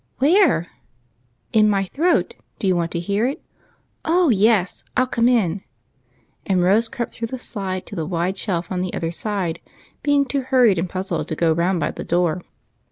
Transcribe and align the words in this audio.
"Where?" 0.17 0.67
''In 1.53 1.67
my 1.69 1.85
throat. 1.85 2.33
Do 2.57 2.67
yon 2.67 2.75
want 2.75 2.91
to 2.93 2.99
hear 2.99 3.27
it?" 3.27 3.39
*' 3.77 3.79
Oh, 4.03 4.29
yes! 4.29 4.83
I 4.97 5.01
'11 5.01 5.11
come 5.11 5.29
in." 5.29 5.61
And 6.43 6.63
Rose 6.63 6.87
crept 6.87 7.13
through 7.13 7.27
the 7.27 7.37
slide 7.37 7.85
to 7.85 7.95
the 7.95 8.07
wide 8.07 8.35
shelf 8.35 8.71
on 8.71 8.81
the 8.81 8.95
other 8.95 9.11
side, 9.11 9.59
being 10.01 10.25
too 10.25 10.41
hurried 10.41 10.79
and 10.79 10.89
puzzled 10.89 11.27
to 11.27 11.35
go 11.35 11.53
round 11.53 11.79
by 11.81 11.91
the 11.91 12.03
door. 12.03 12.41